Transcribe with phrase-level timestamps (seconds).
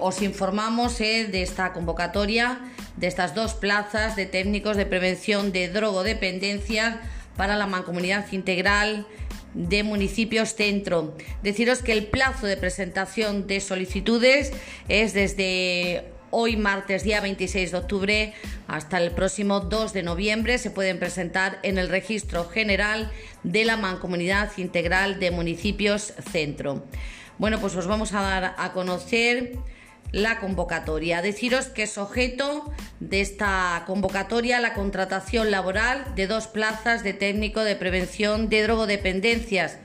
[0.00, 2.58] Os informamos eh, de esta convocatoria,
[2.96, 7.00] de estas dos plazas de técnicos de prevención de drogodependencia
[7.36, 9.06] para la Mancomunidad Integral
[9.54, 11.16] de Municipios Centro.
[11.42, 14.52] Deciros que el plazo de presentación de solicitudes
[14.88, 18.34] es desde hoy martes día 26 de octubre
[18.68, 20.58] hasta el próximo 2 de noviembre.
[20.58, 23.10] Se pueden presentar en el registro general
[23.42, 26.84] de la Mancomunidad Integral de Municipios Centro.
[27.40, 29.54] Bueno, pues os vamos a dar a conocer
[30.12, 31.22] la convocatoria.
[31.22, 37.64] Deciros que es objeto de esta convocatoria la contratación laboral de dos plazas de técnico
[37.64, 39.78] de prevención de drogodependencias,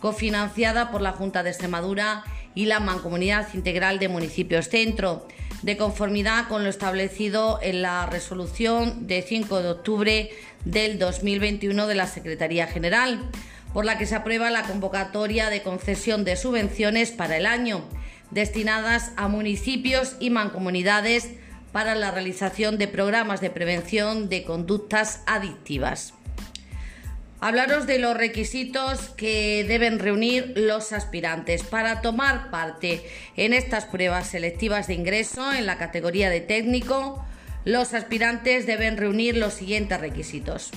[0.00, 5.26] cofinanciada por la Junta de Extremadura y la Mancomunidad Integral de Municipios Centro,
[5.62, 10.30] de conformidad con lo establecido en la resolución de 5 de octubre
[10.66, 13.30] del 2021 de la Secretaría General,
[13.72, 17.84] por la que se aprueba la convocatoria de concesión de subvenciones para el año
[18.30, 21.30] destinadas a municipios y mancomunidades
[21.72, 26.14] para la realización de programas de prevención de conductas adictivas.
[27.40, 33.04] Hablaros de los requisitos que deben reunir los aspirantes para tomar parte
[33.36, 37.24] en estas pruebas selectivas de ingreso en la categoría de técnico.
[37.64, 40.72] Los aspirantes deben reunir los siguientes requisitos.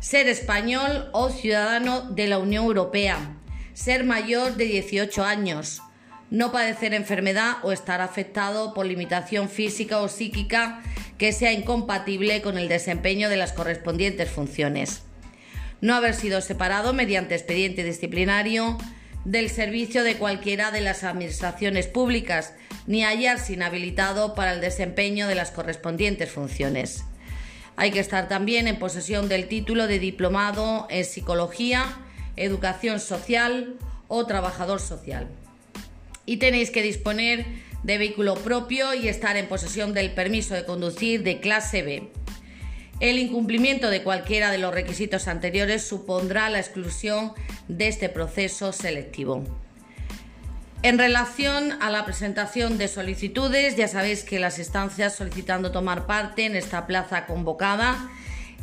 [0.00, 3.36] Ser español o ciudadano de la Unión Europea.
[3.74, 5.82] Ser mayor de 18 años
[6.30, 10.82] no padecer enfermedad o estar afectado por limitación física o psíquica
[11.16, 15.02] que sea incompatible con el desempeño de las correspondientes funciones.
[15.80, 18.76] No haber sido separado mediante expediente disciplinario
[19.24, 22.54] del servicio de cualquiera de las administraciones públicas,
[22.86, 27.04] ni hallarse inhabilitado para el desempeño de las correspondientes funciones.
[27.80, 31.86] Hay que estar también en posesión del título de diplomado en psicología,
[32.34, 33.76] educación social
[34.08, 35.28] o trabajador social
[36.26, 37.46] y tenéis que disponer
[37.84, 42.08] de vehículo propio y estar en posesión del permiso de conducir de clase B.
[42.98, 47.32] El incumplimiento de cualquiera de los requisitos anteriores supondrá la exclusión
[47.68, 49.44] de este proceso selectivo.
[50.88, 56.46] En relación a la presentación de solicitudes, ya sabéis que las instancias solicitando tomar parte
[56.46, 58.08] en esta plaza convocada,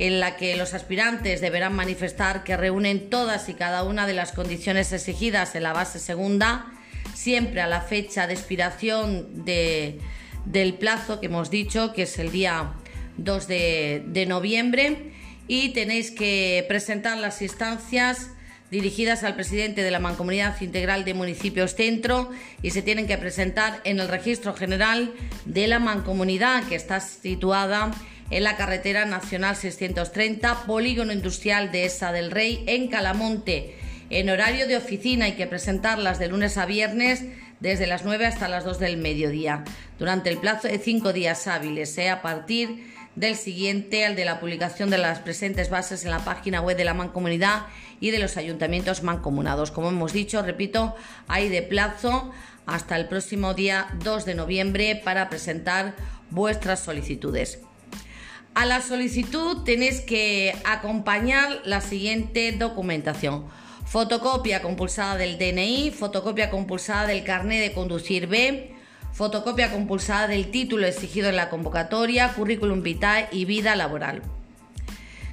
[0.00, 4.32] en la que los aspirantes deberán manifestar que reúnen todas y cada una de las
[4.32, 6.66] condiciones exigidas en la base segunda,
[7.14, 12.72] siempre a la fecha de expiración del plazo que hemos dicho, que es el día
[13.18, 15.12] 2 de, noviembre,
[15.46, 18.32] y tenéis que presentar las instancias
[18.70, 22.30] dirigidas al presidente de la Mancomunidad Integral de Municipios Centro
[22.62, 25.12] y se tienen que presentar en el registro general
[25.46, 27.90] de la Mancomunidad que está situada
[28.30, 33.74] en la carretera nacional 630, Polígono Industrial de Esa del Rey, en Calamonte.
[34.10, 37.24] En horario de oficina hay que presentarlas de lunes a viernes
[37.60, 39.64] desde las 9 hasta las 2 del mediodía,
[39.98, 42.84] durante el plazo de cinco días hábiles, sea a partir
[43.18, 46.84] del siguiente al de la publicación de las presentes bases en la página web de
[46.84, 47.66] la Mancomunidad
[47.98, 49.72] y de los ayuntamientos mancomunados.
[49.72, 50.94] Como hemos dicho, repito,
[51.26, 52.30] hay de plazo
[52.64, 55.96] hasta el próximo día 2 de noviembre para presentar
[56.30, 57.58] vuestras solicitudes.
[58.54, 63.46] A la solicitud tenéis que acompañar la siguiente documentación
[63.84, 68.77] fotocopia compulsada del DNI, fotocopia compulsada del carné de conducir B,
[69.12, 74.22] fotocopia compulsada del título exigido en la convocatoria, currículum vitae y vida laboral.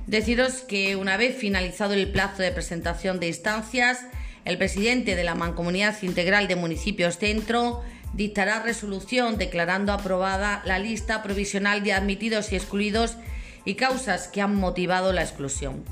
[0.08, 4.06] Deciros que una vez finalizado el plazo de presentación de instancias,
[4.46, 7.84] el presidente de la Mancomunidad Integral de Municipios Centro
[8.14, 13.18] dictará resolución declarando aprobada la lista provisional de admitidos y excluidos
[13.66, 15.84] y causas que han motivado la exclusión.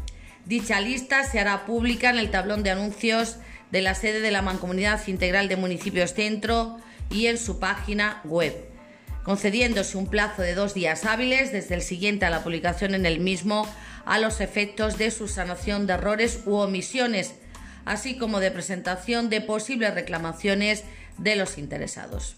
[0.45, 3.37] Dicha lista se hará pública en el tablón de anuncios
[3.71, 6.77] de la sede de la Mancomunidad Integral de Municipios Centro
[7.13, 8.53] y en su página web,
[9.23, 13.19] concediéndose un plazo de dos días hábiles desde el siguiente a la publicación en el
[13.19, 13.67] mismo
[14.05, 17.35] a los efectos de su sanación de errores u omisiones,
[17.85, 20.83] así como de presentación de posibles reclamaciones
[21.17, 22.35] de los interesados.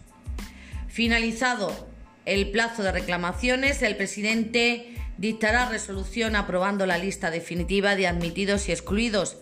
[0.88, 1.88] Finalizado
[2.26, 8.72] el plazo de reclamaciones, el presidente dictará resolución aprobando la lista definitiva de admitidos y
[8.72, 9.38] excluidos.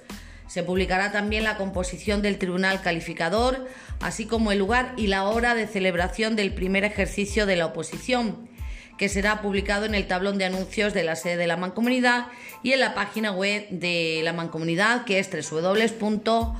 [0.47, 3.67] Se publicará también la composición del tribunal calificador,
[4.01, 8.49] así como el lugar y la hora de celebración del primer ejercicio de la oposición,
[8.97, 12.27] que será publicado en el tablón de anuncios de la sede de la Mancomunidad
[12.61, 16.55] y en la página web de la Mancomunidad, que es www.micmimc.es.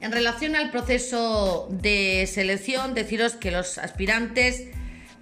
[0.00, 4.64] En relación al proceso de selección, deciros que los aspirantes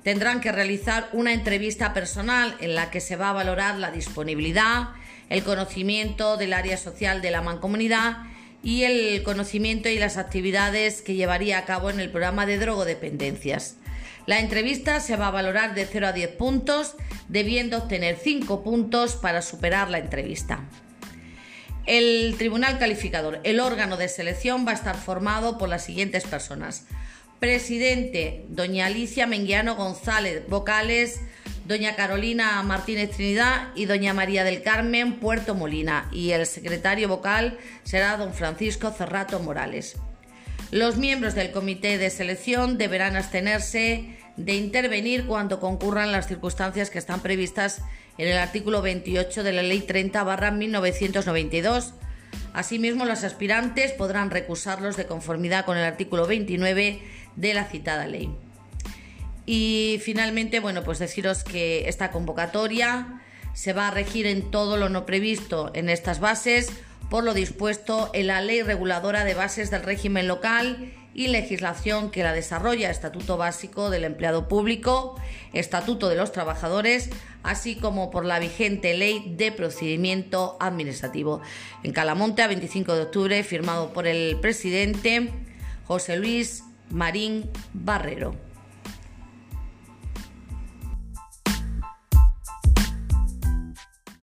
[0.02, 4.91] tendrán que realizar una entrevista personal en la que se va a valorar la disponibilidad,
[5.29, 8.19] el conocimiento del área social de la mancomunidad
[8.62, 13.76] y el conocimiento y las actividades que llevaría a cabo en el programa de drogodependencias.
[14.26, 16.94] La entrevista se va a valorar de 0 a 10 puntos,
[17.29, 20.69] debiendo obtener 5 puntos para superar la entrevista.
[21.87, 26.85] El Tribunal Calificador, el órgano de selección, va a estar formado por las siguientes personas.
[27.40, 31.22] Presidente, doña Alicia Menguiano González, vocales,
[31.64, 36.06] doña Carolina Martínez Trinidad y doña María del Carmen Puerto Molina.
[36.12, 39.96] Y el secretario vocal será don Francisco Cerrato Morales.
[40.70, 46.98] Los miembros del comité de selección deberán abstenerse de intervenir cuando concurran las circunstancias que
[46.98, 47.81] están previstas
[48.19, 51.94] en el artículo 28 de la Ley 30 1992.
[52.52, 57.00] Asimismo, los aspirantes podrán recusarlos de conformidad con el artículo 29
[57.40, 58.31] de la citada ley.
[59.46, 63.20] Y finalmente, bueno, pues deciros que esta convocatoria
[63.54, 66.70] se va a regir en todo lo no previsto en estas bases
[67.10, 72.22] por lo dispuesto en la Ley Reguladora de Bases del Régimen Local y legislación que
[72.22, 75.20] la desarrolla, Estatuto Básico del Empleado Público,
[75.52, 77.10] Estatuto de los Trabajadores,
[77.42, 81.42] así como por la vigente Ley de Procedimiento Administrativo.
[81.82, 85.31] En Calamonte, a 25 de octubre, firmado por el presidente
[85.88, 88.50] José Luis Marín Barrero.